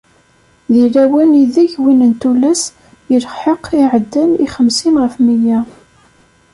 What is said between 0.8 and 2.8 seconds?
lawan ideg win n tullas